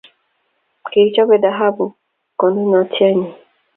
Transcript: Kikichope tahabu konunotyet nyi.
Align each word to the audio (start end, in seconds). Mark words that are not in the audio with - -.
Kikichope 0.83 1.35
tahabu 1.43 1.85
konunotyet 2.39 3.13
nyi. 3.19 3.29